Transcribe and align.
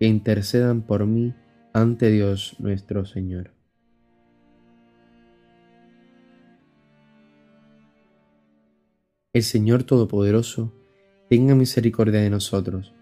que 0.00 0.06
intercedan 0.06 0.80
por 0.80 1.04
mí 1.04 1.34
ante 1.74 2.10
Dios 2.10 2.56
nuestro 2.58 3.04
Señor. 3.04 3.52
El 9.34 9.42
Señor 9.42 9.82
Todopoderoso 9.82 10.72
tenga 11.28 11.54
misericordia 11.54 12.20
de 12.20 12.30
nosotros, 12.30 12.94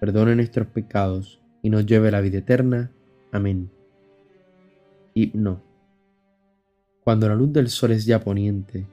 perdone 0.00 0.34
nuestros 0.34 0.66
pecados 0.66 1.40
y 1.62 1.70
nos 1.70 1.86
lleve 1.86 2.08
a 2.08 2.10
la 2.10 2.20
vida 2.20 2.38
eterna. 2.38 2.90
Amén. 3.30 3.70
Himno. 5.14 5.62
Cuando 7.04 7.28
la 7.28 7.36
luz 7.36 7.52
del 7.52 7.68
sol 7.68 7.92
es 7.92 8.06
ya 8.06 8.24
poniente, 8.24 8.88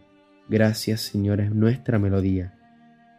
gracias 0.47 1.01
Señor 1.01 1.41
es 1.41 1.51
nuestra 1.51 1.97
melodía. 1.97 2.53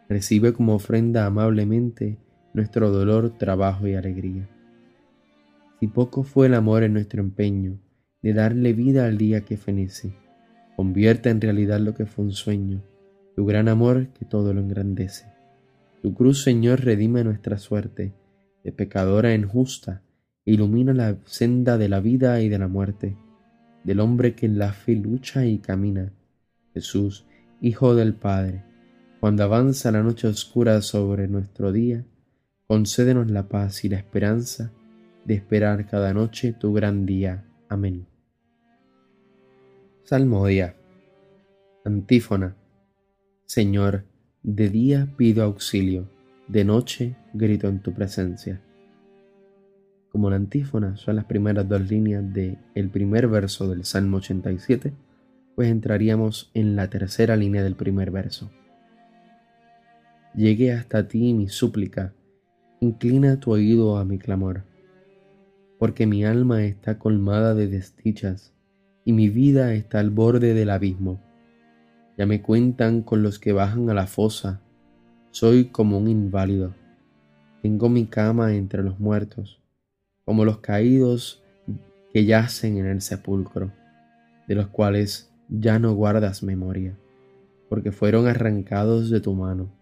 Recibe 0.07 0.53
como 0.53 0.75
ofrenda 0.75 1.25
amablemente 1.25 2.17
nuestro 2.53 2.91
dolor, 2.91 3.37
trabajo 3.37 3.87
y 3.87 3.95
alegría. 3.95 4.49
Si 5.79 5.87
poco 5.87 6.23
fue 6.23 6.47
el 6.47 6.53
amor 6.53 6.83
en 6.83 6.93
nuestro 6.93 7.21
empeño 7.21 7.79
de 8.21 8.33
darle 8.33 8.73
vida 8.73 9.05
al 9.05 9.17
día 9.17 9.41
que 9.41 9.57
fenece, 9.57 10.13
convierte 10.75 11.29
en 11.29 11.39
realidad 11.39 11.79
lo 11.79 11.93
que 11.93 12.05
fue 12.05 12.25
un 12.25 12.31
sueño, 12.31 12.83
tu 13.35 13.45
gran 13.45 13.67
amor 13.67 14.09
que 14.09 14.25
todo 14.25 14.53
lo 14.53 14.59
engrandece. 14.59 15.25
Tu 16.01 16.13
cruz, 16.13 16.43
Señor, 16.43 16.81
redime 16.81 17.23
nuestra 17.23 17.57
suerte, 17.57 18.13
de 18.63 18.71
pecadora 18.71 19.33
en 19.33 19.47
justa, 19.47 20.03
ilumina 20.45 20.93
la 20.93 21.17
senda 21.25 21.77
de 21.77 21.89
la 21.89 21.99
vida 21.99 22.41
y 22.41 22.49
de 22.49 22.59
la 22.59 22.67
muerte, 22.67 23.17
del 23.83 23.99
hombre 23.99 24.35
que 24.35 24.45
en 24.45 24.57
la 24.57 24.73
fe 24.73 24.95
lucha 24.95 25.45
y 25.45 25.59
camina. 25.59 26.11
Jesús, 26.73 27.25
Hijo 27.61 27.95
del 27.95 28.13
Padre, 28.13 28.63
cuando 29.19 29.43
avanza 29.43 29.91
la 29.91 30.01
noche 30.01 30.27
oscura 30.27 30.81
sobre 30.81 31.27
nuestro 31.27 31.73
día, 31.73 32.05
concédenos 32.69 33.31
la 33.31 33.47
paz 33.47 33.83
y 33.83 33.89
la 33.89 33.97
esperanza 33.97 34.71
de 35.25 35.33
esperar 35.33 35.87
cada 35.87 36.13
noche 36.13 36.53
tu 36.53 36.71
gran 36.71 37.07
día. 37.07 37.43
Amén. 37.67 38.05
Salmodia. 40.03 40.75
Antífona. 41.83 42.55
Señor, 43.45 44.05
de 44.43 44.69
día 44.69 45.07
pido 45.17 45.43
auxilio, 45.43 46.11
de 46.47 46.63
noche 46.63 47.15
grito 47.33 47.67
en 47.67 47.79
tu 47.79 47.91
presencia. 47.95 48.61
Como 50.11 50.29
la 50.29 50.35
antífona 50.35 50.95
son 50.95 51.15
las 51.15 51.25
primeras 51.25 51.67
dos 51.67 51.89
líneas 51.89 52.31
del 52.31 52.59
el 52.75 52.89
primer 52.89 53.27
verso 53.27 53.67
del 53.67 53.83
Salmo 53.83 54.17
87, 54.17 54.93
pues 55.55 55.71
entraríamos 55.71 56.51
en 56.53 56.75
la 56.75 56.87
tercera 56.87 57.35
línea 57.35 57.63
del 57.63 57.75
primer 57.75 58.11
verso. 58.11 58.51
Llegué 60.35 60.71
hasta 60.71 61.07
ti 61.07 61.33
mi 61.33 61.47
súplica 61.47 62.13
inclina 62.81 63.39
tu 63.39 63.51
oído 63.51 63.97
a 63.97 64.05
mi 64.05 64.17
clamor, 64.17 64.63
porque 65.77 66.05
mi 66.05 66.23
alma 66.23 66.63
está 66.63 66.97
colmada 66.97 67.53
de 67.53 67.67
desdichas 67.67 68.53
y 69.03 69.13
mi 69.13 69.29
vida 69.29 69.73
está 69.73 69.99
al 69.99 70.09
borde 70.09 70.53
del 70.53 70.69
abismo. 70.69 71.19
Ya 72.17 72.25
me 72.25 72.41
cuentan 72.41 73.01
con 73.01 73.21
los 73.21 73.39
que 73.39 73.53
bajan 73.53 73.89
a 73.89 73.93
la 73.93 74.07
fosa, 74.07 74.61
soy 75.31 75.65
como 75.65 75.97
un 75.97 76.07
inválido. 76.07 76.73
Tengo 77.61 77.89
mi 77.89 78.05
cama 78.05 78.53
entre 78.55 78.83
los 78.83 78.99
muertos, 78.99 79.61
como 80.23 80.45
los 80.45 80.59
caídos 80.59 81.43
que 82.13 82.25
yacen 82.25 82.77
en 82.77 82.85
el 82.85 83.01
sepulcro, 83.01 83.71
de 84.47 84.55
los 84.55 84.67
cuales 84.67 85.31
ya 85.49 85.79
no 85.79 85.93
guardas 85.95 86.43
memoria, 86.43 86.97
porque 87.67 87.91
fueron 87.91 88.27
arrancados 88.27 89.09
de 89.09 89.19
tu 89.19 89.33
mano 89.33 89.78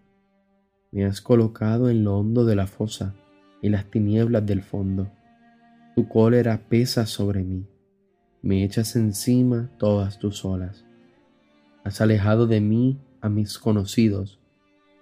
me 0.91 1.05
has 1.05 1.21
colocado 1.21 1.89
en 1.89 2.03
lo 2.03 2.17
hondo 2.17 2.45
de 2.45 2.55
la 2.55 2.67
fosa, 2.67 3.13
y 3.61 3.69
las 3.69 3.85
tinieblas 3.85 4.45
del 4.45 4.61
fondo. 4.61 5.11
Tu 5.95 6.07
cólera 6.07 6.61
pesa 6.69 7.05
sobre 7.05 7.43
mí, 7.43 7.65
me 8.41 8.63
echas 8.63 8.95
encima 8.95 9.69
todas 9.77 10.19
tus 10.19 10.45
olas. 10.45 10.85
Has 11.83 12.01
alejado 12.01 12.47
de 12.47 12.61
mí 12.61 12.99
a 13.21 13.29
mis 13.29 13.57
conocidos, 13.57 14.39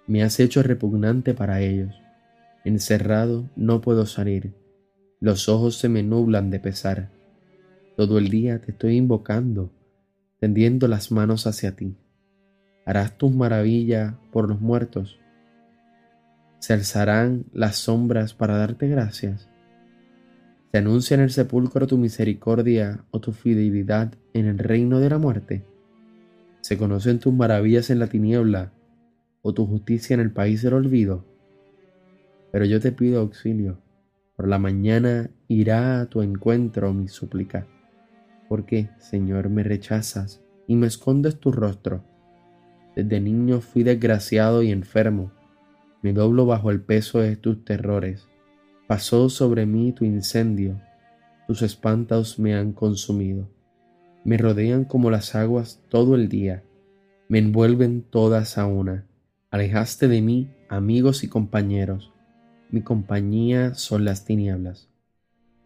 me 0.06 0.22
has 0.22 0.40
hecho 0.40 0.62
repugnante 0.62 1.34
para 1.34 1.60
ellos. 1.60 1.94
Encerrado 2.64 3.48
no 3.56 3.80
puedo 3.80 4.06
salir, 4.06 4.54
los 5.20 5.48
ojos 5.48 5.76
se 5.76 5.88
me 5.88 6.02
nublan 6.02 6.50
de 6.50 6.60
pesar. 6.60 7.10
Todo 7.96 8.18
el 8.18 8.28
día 8.28 8.60
te 8.60 8.72
estoy 8.72 8.96
invocando, 8.96 9.70
tendiendo 10.38 10.88
las 10.88 11.12
manos 11.12 11.46
hacia 11.46 11.76
ti. 11.76 11.96
Harás 12.84 13.16
tus 13.18 13.32
maravillas 13.32 14.14
por 14.32 14.48
los 14.48 14.60
muertos 14.60 15.18
se 16.66 16.72
alzarán 16.72 17.44
las 17.52 17.76
sombras 17.76 18.34
para 18.34 18.56
darte 18.56 18.88
gracias. 18.88 19.48
¿Se 20.72 20.78
anuncia 20.78 21.14
en 21.14 21.20
el 21.20 21.30
sepulcro 21.30 21.86
tu 21.86 21.96
misericordia 21.96 23.04
o 23.12 23.20
tu 23.20 23.30
fidelidad 23.30 24.12
en 24.32 24.46
el 24.46 24.58
reino 24.58 24.98
de 24.98 25.08
la 25.08 25.18
muerte? 25.18 25.62
¿Se 26.62 26.76
conocen 26.76 27.20
tus 27.20 27.32
maravillas 27.32 27.88
en 27.90 28.00
la 28.00 28.08
tiniebla 28.08 28.72
o 29.42 29.54
tu 29.54 29.64
justicia 29.64 30.14
en 30.14 30.18
el 30.18 30.32
país 30.32 30.60
del 30.60 30.74
olvido? 30.74 31.24
Pero 32.50 32.64
yo 32.64 32.80
te 32.80 32.90
pido 32.90 33.20
auxilio. 33.20 33.78
Por 34.34 34.48
la 34.48 34.58
mañana 34.58 35.30
irá 35.46 36.00
a 36.00 36.06
tu 36.06 36.20
encuentro 36.20 36.92
mi 36.92 37.06
súplica. 37.06 37.64
Porque, 38.48 38.90
Señor, 38.98 39.50
me 39.50 39.62
rechazas 39.62 40.42
y 40.66 40.74
me 40.74 40.88
escondes 40.88 41.38
tu 41.38 41.52
rostro. 41.52 42.02
Desde 42.96 43.20
niño 43.20 43.60
fui 43.60 43.84
desgraciado 43.84 44.64
y 44.64 44.72
enfermo 44.72 45.30
me 46.06 46.12
doblo 46.12 46.46
bajo 46.46 46.70
el 46.70 46.80
peso 46.80 47.18
de 47.18 47.34
tus 47.34 47.64
terrores. 47.64 48.28
Pasó 48.86 49.28
sobre 49.28 49.66
mí 49.66 49.90
tu 49.90 50.04
incendio, 50.04 50.80
tus 51.48 51.62
espantos 51.62 52.38
me 52.38 52.54
han 52.54 52.72
consumido. 52.72 53.48
Me 54.24 54.38
rodean 54.38 54.84
como 54.84 55.10
las 55.10 55.34
aguas 55.34 55.82
todo 55.88 56.14
el 56.14 56.28
día, 56.28 56.62
me 57.28 57.40
envuelven 57.40 58.02
todas 58.08 58.56
a 58.56 58.66
una. 58.66 59.04
Alejaste 59.50 60.06
de 60.06 60.22
mí 60.22 60.48
amigos 60.68 61.24
y 61.24 61.28
compañeros, 61.28 62.12
mi 62.70 62.82
compañía 62.82 63.74
son 63.74 64.04
las 64.04 64.24
tinieblas. 64.24 64.88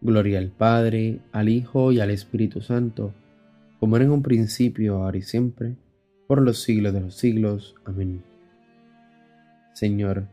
Gloria 0.01 0.39
al 0.39 0.49
Padre, 0.49 1.19
al 1.31 1.49
Hijo 1.49 1.91
y 1.91 1.99
al 1.99 2.09
Espíritu 2.09 2.61
Santo, 2.61 3.13
como 3.79 3.95
era 3.95 4.05
en 4.05 4.11
un 4.11 4.23
principio, 4.23 5.03
ahora 5.03 5.19
y 5.19 5.21
siempre, 5.21 5.75
por 6.25 6.41
los 6.41 6.63
siglos 6.63 6.93
de 6.95 7.01
los 7.01 7.15
siglos. 7.15 7.75
Amén. 7.85 8.30
Señor, 9.73 10.27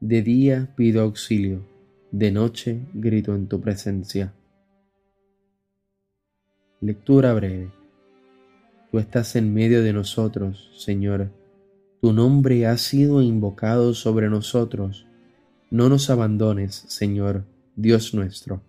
de 0.00 0.22
día 0.22 0.74
pido 0.76 1.02
auxilio, 1.02 1.64
de 2.10 2.32
noche 2.32 2.80
grito 2.92 3.34
en 3.34 3.48
tu 3.48 3.60
presencia. 3.60 4.34
Lectura 6.80 7.32
breve. 7.34 7.70
Tú 8.90 8.98
estás 8.98 9.36
en 9.36 9.54
medio 9.54 9.82
de 9.82 9.92
nosotros, 9.92 10.70
Señor. 10.76 11.30
Tu 12.00 12.12
nombre 12.12 12.66
ha 12.66 12.76
sido 12.76 13.22
invocado 13.22 13.94
sobre 13.94 14.28
nosotros. 14.28 15.06
No 15.70 15.88
nos 15.88 16.10
abandones, 16.10 16.84
Señor, 16.88 17.44
Dios 17.76 18.14
nuestro. 18.14 18.62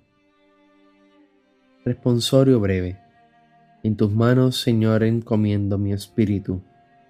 Responsorio 1.83 2.59
breve. 2.59 2.99
En 3.83 3.95
tus 3.95 4.11
manos, 4.11 4.61
Señor, 4.61 5.03
encomiendo 5.03 5.77
mi 5.77 5.93
espíritu. 5.93 6.61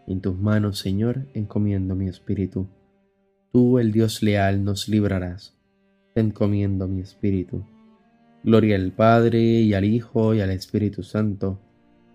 En 0.10 0.22
tus 0.22 0.40
manos, 0.40 0.80
Señor, 0.80 1.28
encomiendo 1.36 1.94
mi 1.94 2.08
espíritu. 2.08 2.66
Tú, 3.54 3.78
el 3.78 3.92
Dios 3.92 4.24
leal, 4.24 4.64
nos 4.64 4.90
librarás. 4.90 5.56
te 6.16 6.22
encomiendo 6.22 6.88
mi 6.88 7.02
espíritu. 7.02 7.64
Gloria 8.44 8.76
al 8.76 8.92
Padre 8.92 9.40
y 9.40 9.76
al 9.76 9.86
Hijo 9.86 10.34
y 10.34 10.42
al 10.42 10.50
Espíritu 10.50 11.04
Santo. 11.04 11.60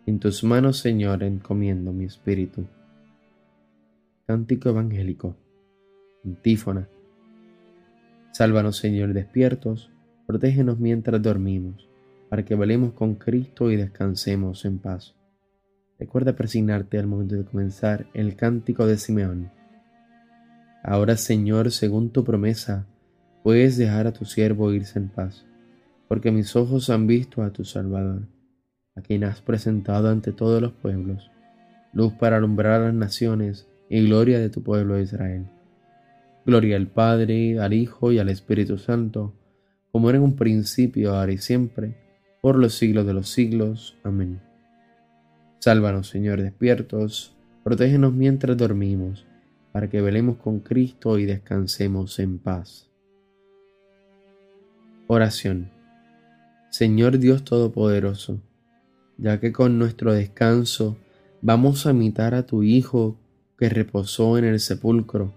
En 0.06 0.18
tus 0.18 0.42
manos, 0.42 0.78
Señor, 0.78 1.22
encomiendo 1.22 1.92
mi 1.92 2.04
espíritu. 2.04 2.66
Cántico 4.26 4.70
Evangélico. 4.70 5.36
Antífona. 6.24 6.88
Sálvanos, 8.32 8.76
Señor, 8.76 9.12
despiertos, 9.12 9.92
protégenos 10.26 10.80
mientras 10.80 11.22
dormimos, 11.22 11.88
para 12.28 12.44
que 12.44 12.56
velemos 12.56 12.92
con 12.94 13.14
Cristo 13.14 13.70
y 13.70 13.76
descansemos 13.76 14.64
en 14.64 14.78
paz. 14.78 15.14
Recuerda 15.98 16.34
presignarte 16.34 16.98
al 16.98 17.06
momento 17.06 17.36
de 17.36 17.44
comenzar 17.44 18.06
el 18.14 18.36
cántico 18.36 18.86
de 18.86 18.98
Simeón. 18.98 19.50
Ahora, 20.82 21.16
Señor, 21.16 21.70
según 21.70 22.10
tu 22.10 22.24
promesa, 22.24 22.86
puedes 23.42 23.76
dejar 23.76 24.06
a 24.06 24.12
tu 24.12 24.24
siervo 24.24 24.72
irse 24.72 24.98
en 24.98 25.08
paz, 25.08 25.46
porque 26.08 26.30
mis 26.30 26.56
ojos 26.56 26.90
han 26.90 27.06
visto 27.06 27.42
a 27.42 27.52
tu 27.52 27.64
Salvador, 27.64 28.22
a 28.96 29.00
quien 29.00 29.24
has 29.24 29.40
presentado 29.40 30.10
ante 30.10 30.32
todos 30.32 30.60
los 30.60 30.72
pueblos, 30.72 31.30
luz 31.92 32.12
para 32.14 32.36
alumbrar 32.36 32.80
a 32.80 32.86
las 32.86 32.94
naciones 32.94 33.68
y 33.88 34.04
gloria 34.06 34.38
de 34.38 34.50
tu 34.50 34.62
pueblo 34.62 35.00
Israel. 35.00 35.48
Gloria 36.44 36.76
al 36.76 36.88
Padre, 36.88 37.58
al 37.60 37.72
Hijo 37.72 38.12
y 38.12 38.18
al 38.18 38.28
Espíritu 38.28 38.76
Santo, 38.76 39.32
como 39.92 40.10
era 40.10 40.18
en 40.18 40.24
un 40.24 40.36
principio, 40.36 41.14
ahora 41.14 41.32
y 41.32 41.38
siempre, 41.38 41.96
por 42.42 42.58
los 42.58 42.74
siglos 42.74 43.06
de 43.06 43.14
los 43.14 43.28
siglos. 43.28 43.96
Amén. 44.02 44.40
Sálvanos, 45.64 46.08
Señor, 46.08 46.42
despiertos, 46.42 47.34
protégenos 47.62 48.12
mientras 48.12 48.54
dormimos, 48.54 49.24
para 49.72 49.88
que 49.88 50.02
velemos 50.02 50.36
con 50.36 50.60
Cristo 50.60 51.18
y 51.18 51.24
descansemos 51.24 52.18
en 52.18 52.38
paz. 52.38 52.90
Oración. 55.06 55.70
Señor 56.68 57.18
Dios 57.18 57.44
Todopoderoso, 57.44 58.42
ya 59.16 59.40
que 59.40 59.52
con 59.52 59.78
nuestro 59.78 60.12
descanso 60.12 60.98
vamos 61.40 61.86
a 61.86 61.92
imitar 61.92 62.34
a 62.34 62.44
tu 62.44 62.62
Hijo 62.62 63.16
que 63.56 63.70
reposó 63.70 64.36
en 64.36 64.44
el 64.44 64.60
sepulcro, 64.60 65.32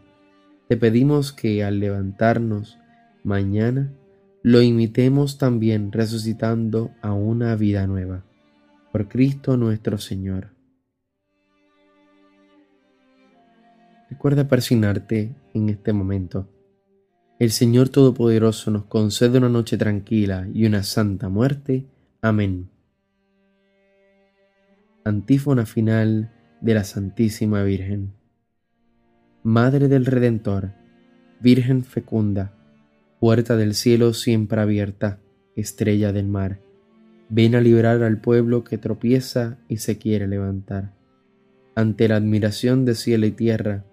te 0.67 0.75
pedimos 0.75 1.31
que 1.31 1.63
al 1.63 1.79
levantarnos 1.79 2.77
mañana 3.23 3.93
lo 4.43 4.61
imitemos 4.61 5.37
también 5.37 5.93
resucitando 5.93 6.91
a 7.01 7.13
una 7.13 7.55
vida 7.55 7.87
nueva. 7.87 8.26
Por 8.91 9.07
Cristo 9.07 9.57
nuestro 9.57 9.97
Señor. 9.97 10.49
Recuerda 14.09 14.47
persignarte 14.47 15.35
en 15.53 15.69
este 15.69 15.93
momento 15.93 16.47
el 17.39 17.51
Señor 17.51 17.89
Todopoderoso 17.89 18.71
nos 18.71 18.85
concede 18.85 19.37
una 19.37 19.49
noche 19.49 19.77
tranquila 19.77 20.47
y 20.51 20.65
una 20.65 20.81
santa 20.81 21.29
muerte. 21.29 21.85
Amén. 22.19 22.71
Antífona 25.03 25.67
final 25.67 26.31
de 26.61 26.73
la 26.73 26.83
Santísima 26.83 27.61
Virgen. 27.61 28.13
Madre 29.43 29.87
del 29.87 30.07
Redentor, 30.07 30.73
Virgen 31.39 31.83
fecunda, 31.83 32.55
puerta 33.19 33.55
del 33.55 33.75
cielo 33.75 34.13
siempre 34.13 34.59
abierta, 34.59 35.19
estrella 35.55 36.11
del 36.11 36.25
mar, 36.27 36.59
ven 37.29 37.55
a 37.55 37.61
librar 37.61 38.03
al 38.03 38.19
pueblo 38.19 38.63
que 38.63 38.77
tropieza 38.77 39.57
y 39.67 39.77
se 39.77 39.97
quiere 39.97 40.27
levantar. 40.27 40.93
Ante 41.75 42.07
la 42.07 42.15
admiración 42.15 42.85
de 42.85 42.95
cielo 42.95 43.25
y 43.25 43.31
tierra, 43.31 43.83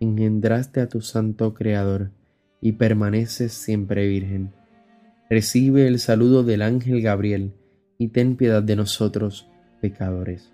engendraste 0.00 0.80
a 0.80 0.88
tu 0.88 1.00
santo 1.00 1.54
Creador 1.54 2.10
y 2.60 2.72
permaneces 2.72 3.52
siempre 3.52 4.08
virgen. 4.08 4.52
Recibe 5.30 5.86
el 5.86 5.98
saludo 5.98 6.42
del 6.42 6.62
ángel 6.62 7.02
Gabriel 7.02 7.52
y 7.98 8.08
ten 8.08 8.36
piedad 8.36 8.62
de 8.62 8.76
nosotros, 8.76 9.48
pecadores. 9.80 10.52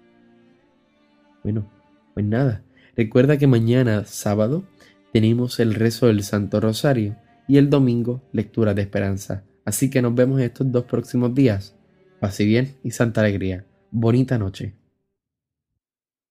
Bueno, 1.43 1.71
pues 2.15 2.27
nada, 2.27 2.63
recuerda 2.97 3.37
que 3.37 3.47
mañana, 3.47 4.05
sábado, 4.05 4.65
tenemos 5.13 5.61
el 5.61 5.75
rezo 5.75 6.07
del 6.09 6.23
Santo 6.23 6.61
Rosario 6.61 7.17
y 7.47 7.59
el 7.59 7.71
domingo 7.71 8.23
lectura 8.33 8.75
de 8.75 8.83
esperanza. 8.83 9.45
Así 9.65 9.91
que 9.91 10.03
nos 10.03 10.15
vemos 10.15 10.41
estos 10.41 10.71
dos 10.73 10.85
próximos 10.85 11.35
días. 11.35 11.77
Pase 12.25 12.47
bien 12.47 12.79
y 12.83 12.93
santa 12.93 13.21
alegría. 13.21 13.67
Bonita 13.91 14.39
noche. 14.39 14.73